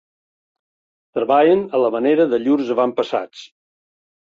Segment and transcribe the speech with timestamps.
[1.17, 3.47] Treballen a la manera de llurs avantpassats.